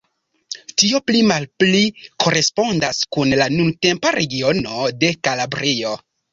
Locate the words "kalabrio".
5.29-5.97